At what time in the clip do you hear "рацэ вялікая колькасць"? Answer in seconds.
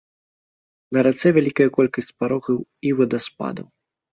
1.09-2.11